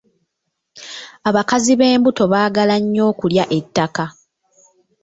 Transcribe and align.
Abakazi 1.29 1.71
b'embuto 1.79 2.23
baagala 2.31 2.75
nnyo 2.81 3.03
okulya 3.11 3.43
ettaka. 3.57 4.05